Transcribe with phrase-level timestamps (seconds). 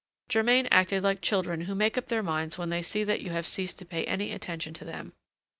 [0.29, 3.45] Germain acted like children who make up their minds when they see that you have
[3.45, 5.13] ceased to pay any attention to them.